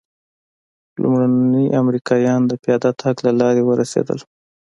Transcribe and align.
لومړني 1.01 1.65
امریکایان 1.81 2.41
د 2.47 2.51
پیاده 2.63 2.91
تګ 3.01 3.15
له 3.25 3.31
لارې 3.39 3.61
ورسېدل. 3.65 4.19